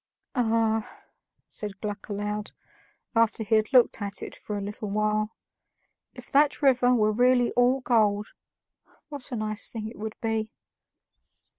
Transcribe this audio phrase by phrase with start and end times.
[0.33, 1.03] "Ah!"
[1.47, 2.53] said Gluck aloud,
[3.15, 5.35] after he had looked at it for a little while,
[6.15, 8.29] "if that river were really all gold,
[9.09, 10.49] what a nice thing it would be."